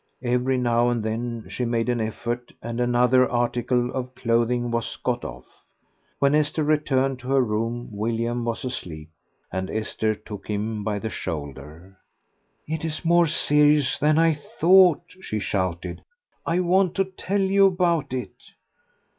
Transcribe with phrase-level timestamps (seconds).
[0.23, 5.23] Every now and then she made an effort, and another article of clothing was got
[5.23, 5.45] off.
[6.17, 9.11] When Esther returned to her room William was asleep,
[9.51, 11.99] and Esther took him by the shoulder.
[12.67, 16.03] "It is more serious than I thought," she shouted.
[16.47, 18.33] "I want to tell you about it."